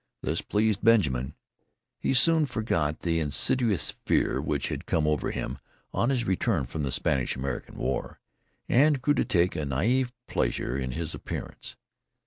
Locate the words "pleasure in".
10.25-10.93